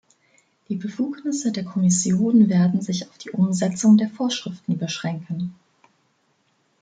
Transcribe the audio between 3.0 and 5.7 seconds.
auf die Umsetzung der Vorschriften beschränken.